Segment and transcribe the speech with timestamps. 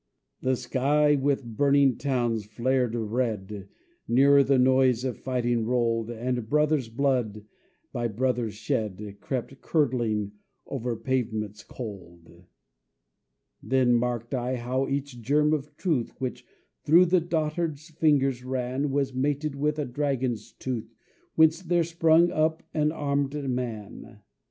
[0.41, 3.69] The sky with burning towns flared red,
[4.07, 7.45] Nearer the noise of fighting rolled, And brothers' blood,
[7.93, 10.31] by brothers shed, Crept, curdling,
[10.65, 12.45] over pavements cold.
[13.61, 16.47] Then marked I how each germ of truth Which
[16.83, 20.95] through the dotard's fingers ran Was mated with a dragon's tooth
[21.35, 24.21] Whence there sprang up an armed man.